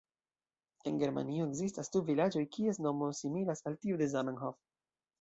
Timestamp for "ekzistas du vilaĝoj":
1.51-2.45